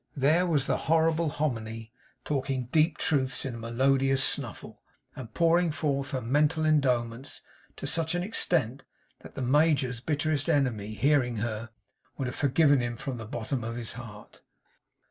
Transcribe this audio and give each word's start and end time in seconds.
There 0.17 0.47
was 0.47 0.65
the 0.65 0.77
horrible 0.89 1.29
Hominy 1.29 1.93
talking 2.25 2.65
deep 2.71 2.97
truths 2.97 3.45
in 3.45 3.53
a 3.53 3.57
melodious 3.59 4.23
snuffle, 4.23 4.81
and 5.15 5.31
pouring 5.35 5.71
forth 5.71 6.09
her 6.09 6.21
mental 6.21 6.65
endowments 6.65 7.41
to 7.75 7.85
such 7.85 8.15
an 8.15 8.23
extent 8.23 8.81
that 9.19 9.35
the 9.35 9.43
Major's 9.43 10.01
bitterest 10.01 10.49
enemy, 10.49 10.95
hearing 10.95 11.35
her, 11.35 11.69
would 12.17 12.25
have 12.25 12.35
forgiven 12.35 12.79
him 12.79 12.97
from 12.97 13.17
the 13.19 13.27
bottom 13.27 13.63
of 13.63 13.75
his 13.75 13.93
heart. 13.93 14.41